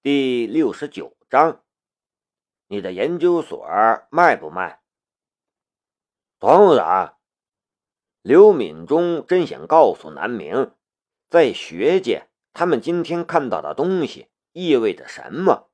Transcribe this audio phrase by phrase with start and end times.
[0.00, 1.64] 第六十九章，
[2.68, 3.66] 你的研究所
[4.12, 4.80] 卖不卖？
[6.38, 7.16] 当然。
[8.22, 10.72] 刘敏忠真想告诉南明，
[11.28, 15.68] 在学界，他们今天看到的东西意味着什么。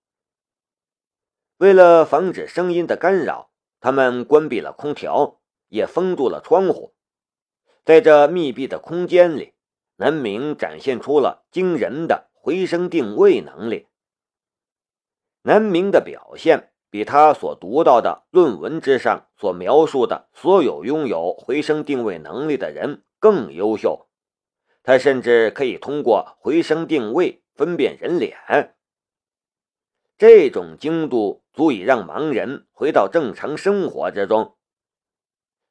[1.58, 6.94] 为了防止声音的干扰，他们关闭了空调，也封住了窗户。
[7.84, 9.52] 在这密闭的空间里，
[9.96, 13.86] 南明展现出了惊人的回声定位能力。
[15.46, 24.08] 南明的表现比他所读到的论文之上所描述的所有拥有回声定位能力的人更优秀。
[24.82, 28.74] 他甚至可以通过回声定位分辨人脸。
[30.16, 34.56] 这种精度足以让盲人回到正常生活之中，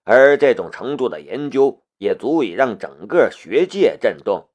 [0.03, 4.49] 而这种程度的研究也足以让整个学界震动。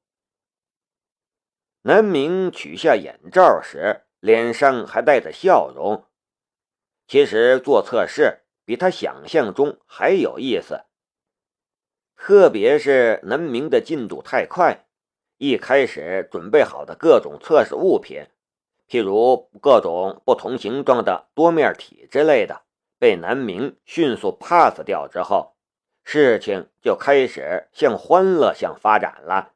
[1.83, 4.05] 南明取下眼罩时。
[4.21, 6.05] 脸上还带着笑容。
[7.07, 10.85] 其实做测试比他想象中还有意思，
[12.17, 14.87] 特别是南明的进度太快，
[15.39, 18.27] 一开始准备好的各种测试物品，
[18.89, 22.63] 譬如各种不同形状的多面体之类的，
[22.99, 25.57] 被南明迅速 pass 掉之后，
[26.05, 29.55] 事情就开始向欢乐向发展了。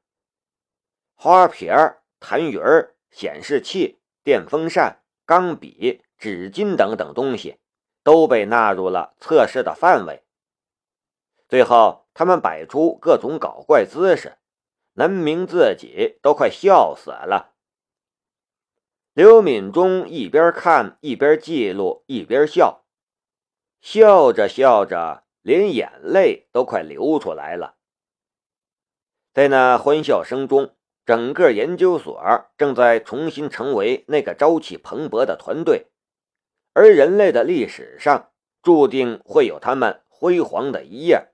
[1.14, 1.70] 花瓶、
[2.18, 3.98] 痰盂、显示器。
[4.24, 7.58] 电风扇、钢笔、纸巾等等东西
[8.02, 10.22] 都被纳入了测试的范围。
[11.48, 14.38] 最后，他们摆出各种搞怪姿势，
[14.94, 17.54] 南明自己都快笑死了。
[19.12, 22.84] 刘敏忠一边看一边记录一边笑，
[23.80, 27.76] 笑着笑着，连眼泪都快流出来了。
[29.32, 30.74] 在那欢笑声中。
[31.04, 32.22] 整个研究所
[32.56, 35.88] 正在重新成为那个朝气蓬勃的团队，
[36.72, 38.30] 而人类的历史上
[38.62, 41.32] 注定会有他们辉煌的一页。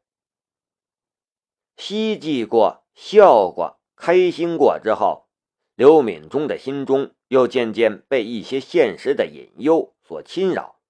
[1.76, 5.28] 希冀过、笑过、开心过之后，
[5.74, 10.80] 刘敏忠的心中又渐渐被一些现实的隐忧所侵扰，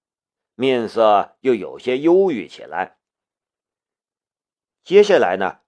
[0.54, 2.98] 面色又有些忧郁起来。
[4.84, 5.58] 接下来呢？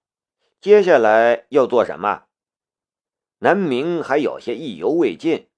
[0.59, 2.23] 接下来要做什么？
[3.43, 5.49] 南明还有些意犹未尽，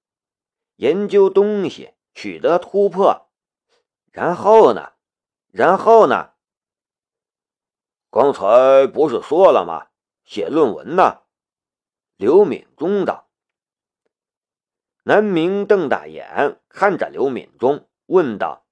[0.76, 3.28] 研究东西，取得突破，
[4.10, 4.92] 然后呢？
[5.52, 6.30] 然后呢？
[8.10, 9.88] 刚才不是说了吗？
[10.24, 11.24] 写论文呢？
[12.16, 13.28] 刘敏忠道。
[15.02, 18.64] 南明瞪大眼看着刘敏忠，问道：“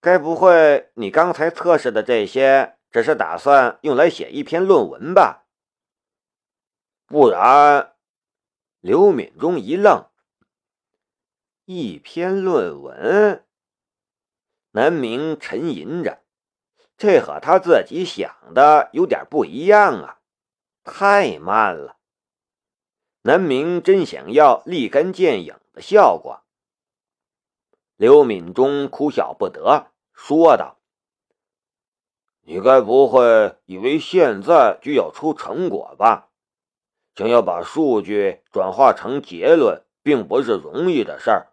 [0.00, 5.44] 该不会你刚才测试的这些，只是打算用来写一篇论文吧？”
[7.10, 7.96] 不然，
[8.78, 10.06] 刘敏忠一愣。
[11.64, 13.44] 一篇论文，
[14.70, 16.22] 南明沉吟着，
[16.96, 20.20] 这和他自己想的有点不一样啊，
[20.84, 21.96] 太慢了。
[23.22, 26.44] 南明真想要立竿见影的效果。
[27.96, 30.78] 刘敏忠哭笑不得，说道
[32.46, 36.28] ：“你该不会以为现在就要出成果吧？”
[37.14, 41.52] 想要把数据转化成结论，并不是容易的事儿，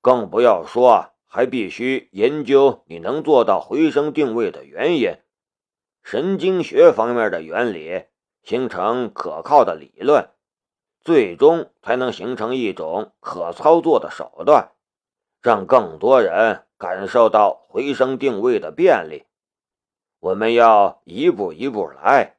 [0.00, 5.16] 更不要说还必须研究你能做到回声定位的原因，
[6.02, 8.04] 神经学方面的原理，
[8.42, 10.28] 形成可靠的理论，
[11.00, 14.72] 最终才能形成一种可操作的手段，
[15.40, 19.24] 让更多人感受到回声定位的便利。
[20.18, 22.36] 我们要一步一步来。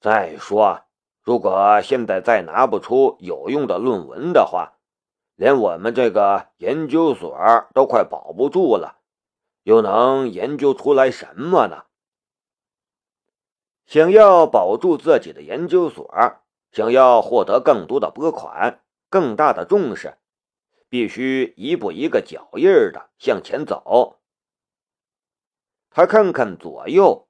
[0.00, 0.87] 再说。
[1.28, 4.78] 如果现在再拿不出有用的论文的话，
[5.36, 7.36] 连我们这个研究所
[7.74, 8.96] 都快保不住了，
[9.62, 11.84] 又能研究出来什么呢？
[13.84, 16.10] 想要保住自己的研究所，
[16.72, 20.16] 想要获得更多的拨款、更大的重视，
[20.88, 24.18] 必须一步一个脚印的向前走。
[25.90, 27.28] 他看看左右，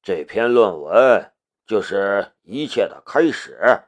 [0.00, 1.32] 这篇论文。
[1.68, 3.82] 就是一切的开始。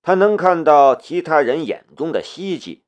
[0.00, 2.84] 他能看到其他人眼中的希冀。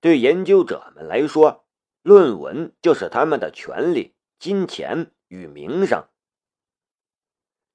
[0.00, 1.64] 对研究者们来说，
[2.02, 6.06] 论文就是他们的权利、金钱与名声。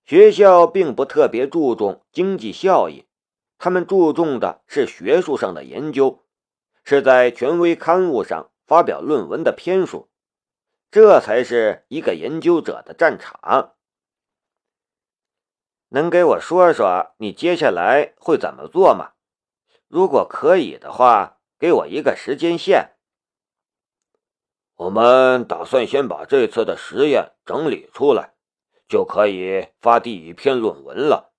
[0.05, 3.07] 学校并不特别注重经济效益，
[3.57, 6.23] 他们注重的是学术上的研究，
[6.83, 10.09] 是在权威刊物上发表论文的篇数，
[10.91, 13.75] 这才是一个研究者的战场。
[15.93, 19.11] 能给我说说你接下来会怎么做吗？
[19.87, 22.93] 如果可以的话，给我一个时间线。
[24.75, 28.33] 我们打算先把这次的实验整理出来，
[28.87, 31.31] 就可以发第一篇论文了。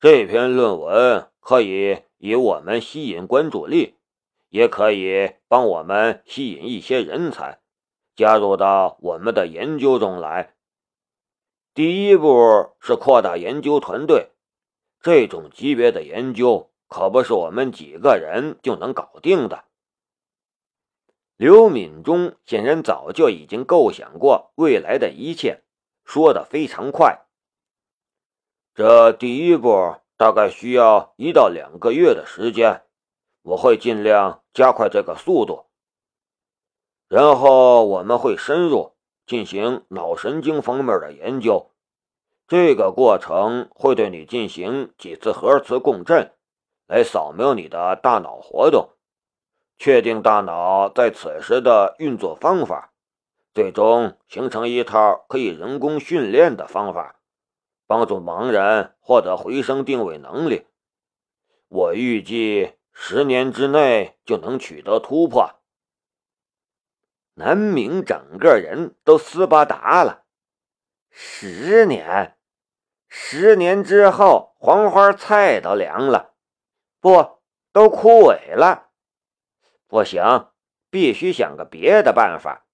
[0.00, 3.94] 这篇论文可以以我们吸引关注力，
[4.48, 7.60] 也可以帮我们吸引一些人才
[8.16, 10.56] 加入到我们的研究中来。
[11.74, 14.30] 第一步是扩大研究团队，
[15.00, 19.64] 这种级别的研究可不是我们几个人就能搞定的。
[21.38, 25.62] 刘敏忠显然早就已经构想过未来的一切，
[26.04, 27.24] 说的非常快。
[28.74, 32.82] 这第一步大概需要一到两个月的时间，
[33.40, 35.70] 我会尽量加快这个速度。
[37.08, 38.91] 然后我们会深入。
[39.26, 41.70] 进行脑神经方面的研究，
[42.48, 46.32] 这个过程会对你进行几次核磁共振，
[46.86, 48.90] 来扫描你的大脑活动，
[49.78, 52.92] 确定大脑在此时的运作方法，
[53.54, 57.16] 最终形成一套可以人工训练的方法，
[57.86, 60.66] 帮助盲人获得回声定位能力。
[61.68, 65.54] 我预计十年之内就能取得突破。
[67.34, 70.24] 南明整个人都斯巴达了。
[71.10, 72.36] 十年，
[73.08, 76.34] 十年之后，黄花菜都凉了，
[77.00, 77.40] 不，
[77.72, 78.90] 都枯萎了。
[79.86, 80.48] 不行，
[80.90, 82.66] 必须想个别的办法。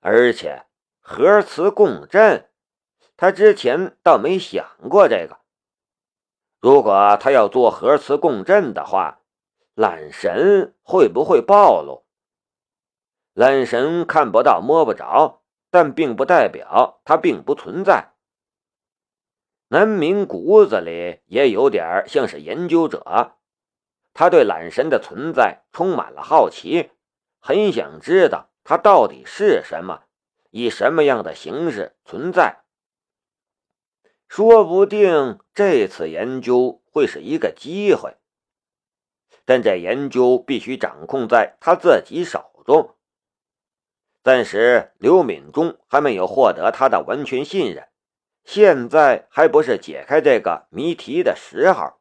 [0.00, 0.66] 而且，
[1.00, 2.50] 核磁共振，
[3.16, 5.38] 他之前倒没想过这个。
[6.60, 9.20] 如果他要做核磁共振的话，
[9.74, 12.05] 懒神会不会暴露？
[13.36, 18.14] 懒神看不到摸不着，但并不代表他并不存在。
[19.68, 23.36] 南明骨子里也有点像是研究者，
[24.14, 26.92] 他对懒神的存在充满了好奇，
[27.38, 30.04] 很想知道他到底是什么，
[30.48, 32.62] 以什么样的形式存在。
[34.28, 38.16] 说不定这次研究会是一个机会，
[39.44, 42.95] 但这研究必须掌控在他自己手中。
[44.26, 47.86] 暂时，刘敏忠还没有获得他的完全信任，
[48.42, 51.92] 现在还不是解开这个谜题的时候。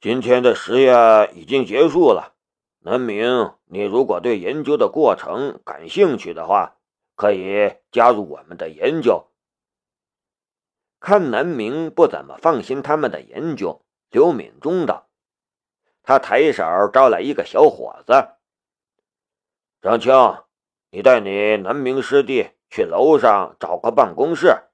[0.00, 2.34] 今天的实验已经结束了，
[2.80, 6.78] 南明，你如果对研究的过程感兴趣的话，
[7.14, 9.28] 可以加入我们的研究。
[10.98, 15.06] 看南明不怎么放心他们的研究，刘敏忠道
[16.02, 18.30] ：“他抬手招来一个小伙子。”
[19.82, 20.12] 张青，
[20.90, 24.64] 你带你南明师弟去楼上找个办公室。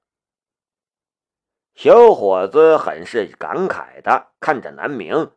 [1.75, 5.31] 小伙子很是感慨的看着南明，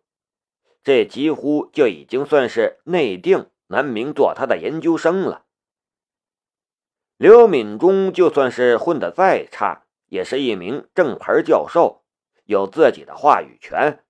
[0.83, 5.45] 这几乎就已经算是内定南明做他的研究生了。
[7.17, 12.03] 刘敏忠就算是混得再差，也是一名正牌教授，
[12.43, 14.03] 有自己的话语权。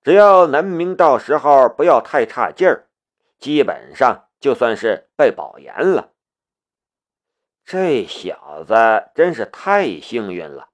[0.00, 2.88] 只要南明到时候不要太差劲儿。
[3.44, 6.14] 基本上就算是被保研了。
[7.62, 8.74] 这小子
[9.14, 10.70] 真是太幸运了。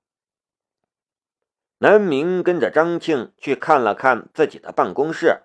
[1.79, 5.43] 南明跟着张庆去看了看自己的办公室。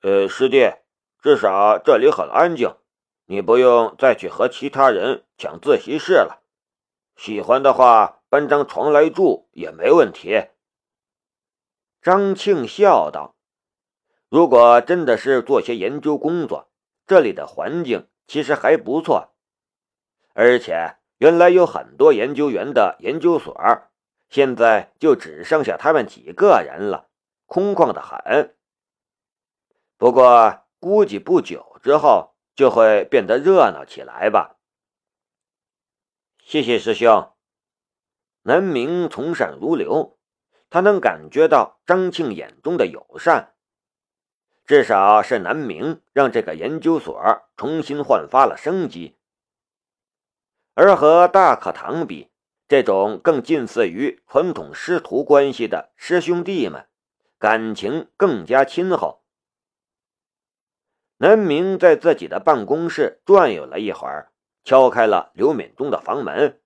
[0.00, 0.72] 呃，师弟，
[1.20, 2.74] 至少这里很安静，
[3.26, 6.42] 你不用再去和其他人抢自习室了。
[7.16, 10.46] 喜欢的话，搬张床来住也没问题。
[12.00, 13.36] 张庆笑道。
[14.30, 16.70] 如果真的是做些研究工作，
[17.04, 19.34] 这里的环境其实还不错，
[20.34, 23.60] 而且原来有很多研究员的研究所，
[24.28, 27.10] 现在就只剩下他们几个人了，
[27.46, 28.54] 空旷的很。
[29.98, 34.58] 不过估计不久之后就会变得热闹起来吧。
[36.38, 37.32] 谢谢师兄。
[38.42, 40.16] 南明从善如流，
[40.70, 43.54] 他能感觉到张庆眼中的友善。
[44.70, 49.16] 至少是南明让这个研究所重新焕发了生机，
[50.74, 52.30] 而和大课堂比，
[52.68, 56.86] 这种更近似于传统师徒关系的师兄弟们，
[57.36, 59.24] 感情更加亲厚。
[61.16, 64.30] 南明在自己的办公室转悠了一会儿，
[64.62, 66.60] 敲开了刘敏忠的房门。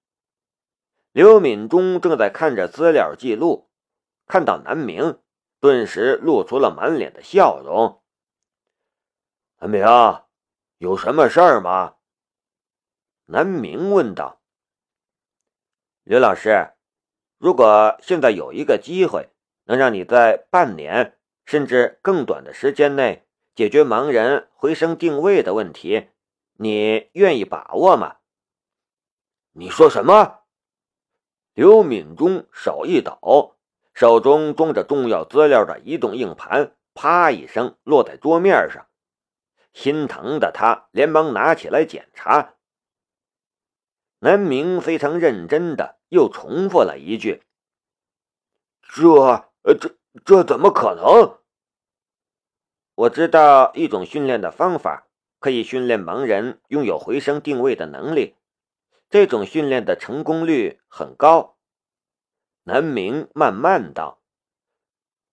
[1.12, 3.70] 刘敏忠正在看着资料记录，
[4.26, 5.18] 看到南明。
[5.64, 8.02] 顿时露出了满脸的笑容。
[9.56, 9.83] 南明，
[10.76, 11.94] 有什么事儿吗？
[13.25, 14.42] 南明问道。
[16.02, 16.75] 刘老师，
[17.38, 19.30] 如果现在有一个机会，
[19.64, 26.11] 能让你在半年甚至更短的时间内解决盲人回声定位的问题，
[26.59, 28.16] 你愿意把握吗？
[29.52, 30.40] 你说什么？
[31.54, 33.53] 刘敏忠手一抖，
[33.94, 38.86] 手中装着重要资料的移动硬盘啪一声落在桌面上，
[39.72, 42.54] 心疼的他连忙拿起来检查。
[44.18, 47.42] 南明非常认真的又重复了一句
[48.82, 49.50] ：“这……
[49.62, 51.38] 呃，这这怎么可能？”
[52.96, 55.06] 我知道一种训练的方法，
[55.38, 58.34] 可以训练盲人拥有回声定位的能力。
[59.10, 61.53] 这种训练的成功率很高。
[62.66, 64.23] 南明慢慢道：“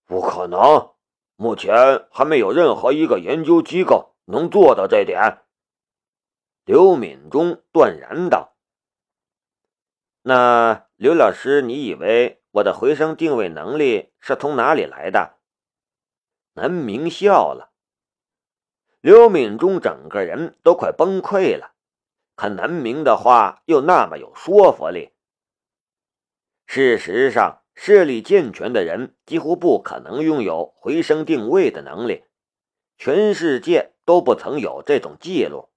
[0.05, 0.91] 不可能，
[1.37, 5.41] 目前还没有任何一个研究机构能做到这点。”
[6.65, 8.55] 刘敏忠断然道
[10.23, 15.37] ：“那刘老师，你以为我的回声定位能力是从哪里来的？”
[16.53, 17.71] 南明笑了。
[18.99, 21.71] 刘敏忠整个人都快崩溃了。
[22.35, 25.13] 可南明的话又那么有说服力。
[26.73, 32.23] 事实上，视力健全的人几乎不可能拥有回声定位的能力，
[32.97, 35.67] 全世界都不曾有这种记录。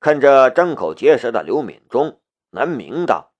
[0.00, 3.34] 看着张口结舌的刘敏忠，南明道：“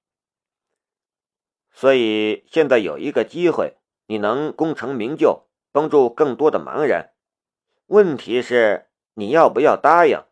[1.74, 7.10] 所以现在有一个机会，你能功成名就，帮助更多的盲人。
[7.86, 10.22] 问题是，你要不要答应？”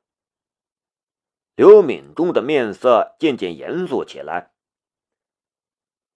[1.56, 4.52] 刘敏忠的面色渐渐严肃起来。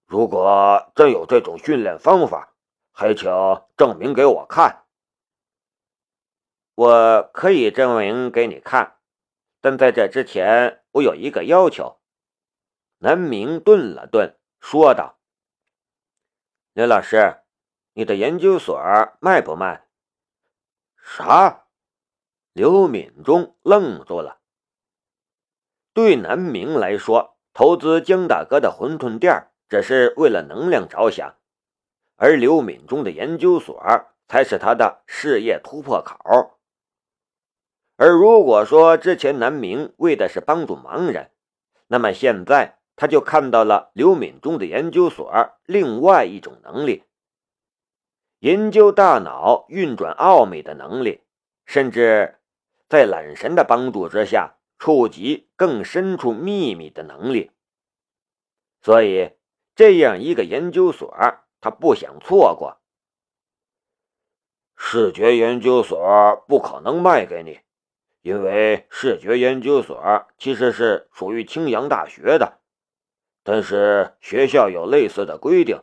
[0.09, 2.55] 如果真有这种训练方法，
[2.93, 3.31] 还请
[3.77, 4.87] 证明给我看。
[6.75, 8.97] 我可以证明给你看，
[9.61, 12.01] 但在这之前，我有一个要求。
[13.01, 15.19] 南明顿了顿，说道
[16.73, 17.43] ：“刘老师，
[17.93, 18.81] 你的研究所
[19.21, 19.87] 卖不卖？”
[20.97, 21.67] 啥？
[22.55, 24.41] 刘敏忠愣住了。
[25.93, 31.37] 对南明来说，投资江大哥的馄饨店只是为了能量着想，
[32.17, 33.77] 而刘敏忠的研究所
[34.27, 36.59] 才是他的事业突破口。
[37.97, 41.31] 而如果说之前南明为的是帮助盲人，
[41.89, 45.31] 那么现在他就看到了刘敏忠的研究所
[45.65, 47.05] 另外一种能力——
[48.41, 51.23] 研究大脑运转奥秘的能力，
[51.65, 52.39] 甚至
[52.89, 54.55] 在懒神的帮助之下。
[54.81, 57.51] 触及更深处秘密的能力，
[58.81, 59.33] 所以
[59.79, 61.17] 这样一个研究所，
[61.61, 62.79] 他不想错过。
[64.75, 67.61] 视觉研究所不可能卖给你，
[68.21, 72.59] 因为视觉研究所其实是属于青阳大学的，
[73.45, 75.81] 但是学校有类似的规定，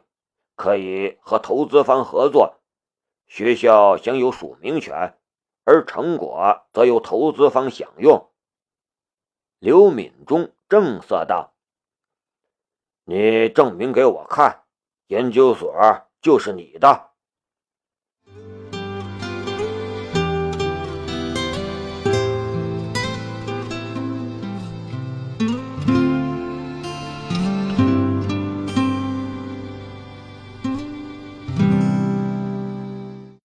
[0.58, 2.60] 可以和投资方合作，
[3.28, 5.18] 学校享有署名权，
[5.64, 8.30] 而成果则由投资方享用。
[9.60, 11.54] 刘敏中正色道
[13.06, 14.64] ：“你证明给我看，
[15.08, 15.74] 研究所
[16.22, 17.12] 就是你的。”